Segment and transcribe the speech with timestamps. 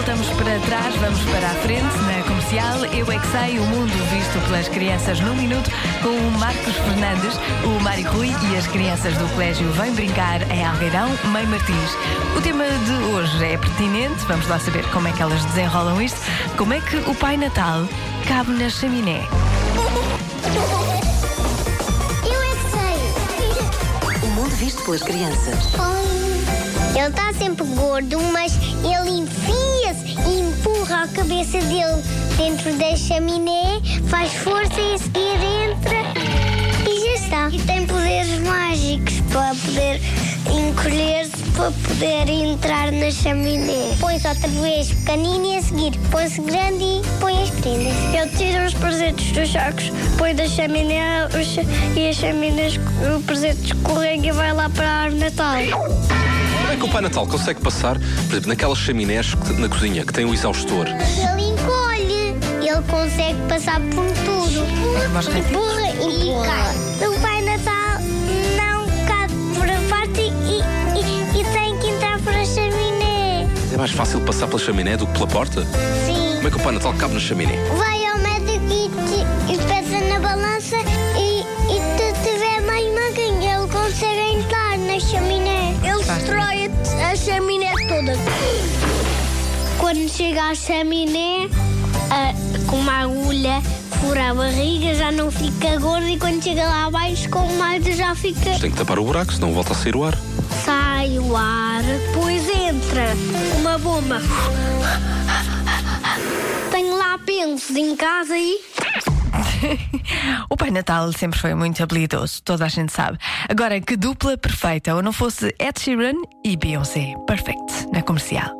[0.00, 2.86] voltamos para trás, vamos para a frente, na comercial.
[2.86, 5.70] Eu é que sei, o mundo visto pelas crianças num minuto,
[6.02, 10.64] com o Marcos Fernandes, o Mário Rui e as crianças do colégio Vêm Brincar em
[10.64, 11.90] Algairão, Mãe Martins.
[12.34, 16.18] O tema de hoje é pertinente, vamos lá saber como é que elas desenrolam isto.
[16.56, 17.86] Como é que o Pai Natal
[18.26, 19.28] cabe na chaminé?
[22.24, 24.22] Eu é que sei.
[24.22, 25.58] O mundo visto pelas crianças.
[26.96, 29.20] Ele está sempre gordo, mas ele
[31.40, 32.02] cabeça dele
[32.36, 35.38] dentro da chaminé, faz força e a seguir
[35.70, 35.96] entra
[36.86, 37.48] e já está.
[37.50, 40.00] E tem poderes mágicos para poder
[40.50, 43.96] encolher-se, para poder entrar na chaminé.
[43.98, 47.94] Põe-se outra vez pequenino e a seguir põe-se grande e põe as prendas.
[48.14, 52.78] Ele tira os presentes dos sacos, põe da chaminé os- e as chaminés,
[53.16, 56.19] o presente escorrega e vai lá para a árvore Natal.
[56.70, 60.04] Como é que o Pai Natal consegue passar, por exemplo, naquelas chaminés que- na cozinha
[60.04, 60.86] que tem o exaustor?
[60.86, 65.10] Ele encolhe, ele consegue passar por tudo.
[65.12, 65.48] mais rápido.
[65.48, 67.08] Empurra, empurra.
[67.08, 67.98] O Pai Natal
[68.56, 70.60] não cabe por a parte e,
[70.96, 73.48] e- e tem que entrar por a chaminé.
[73.72, 75.62] É mais fácil passar pela chaminé do que pela porta?
[76.06, 76.36] Sim.
[76.36, 77.56] Como é que o Pai Natal cabe na chaminé?
[77.76, 77.99] Vai
[89.78, 91.48] Quando chega à chaminé,
[92.66, 93.60] com uma agulha
[94.00, 98.14] fura a barriga, já não fica gordo e quando chega lá abaixo com mais já
[98.14, 98.58] fica.
[98.58, 100.16] Tem que tapar o buraco, senão volta a sair o ar.
[100.64, 103.14] Sai o ar, depois entra
[103.58, 104.22] uma bomba.
[106.70, 108.60] Tenho lá pensos em casa e.
[110.48, 113.18] O Pai Natal sempre foi muito habilidoso, toda a gente sabe.
[113.48, 117.14] Agora, que dupla perfeita, ou não fosse Ed Sheeran e Beyoncé.
[117.26, 118.50] Perfect, na comercial.